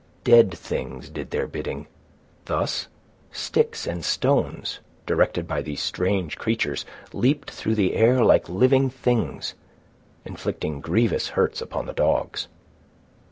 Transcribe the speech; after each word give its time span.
Dead 0.23 0.51
things 0.51 1.09
did 1.11 1.29
their 1.29 1.45
bidding. 1.45 1.85
Thus, 2.45 2.87
sticks 3.31 3.85
and 3.85 4.03
stones, 4.03 4.79
directed 5.05 5.47
by 5.47 5.61
these 5.61 5.79
strange 5.79 6.39
creatures, 6.39 6.85
leaped 7.13 7.51
through 7.51 7.75
the 7.75 7.93
air 7.93 8.23
like 8.25 8.49
living 8.49 8.89
things, 8.89 9.53
inflicting 10.25 10.81
grievous 10.81 11.27
hurts 11.27 11.61
upon 11.61 11.85
the 11.85 11.93
dogs. 11.93 12.47